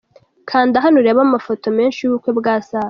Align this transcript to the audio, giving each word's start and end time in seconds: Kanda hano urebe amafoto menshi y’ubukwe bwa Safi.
Kanda 0.49 0.83
hano 0.83 0.95
urebe 0.99 1.21
amafoto 1.27 1.67
menshi 1.77 1.99
y’ubukwe 2.01 2.31
bwa 2.39 2.55
Safi. 2.67 2.79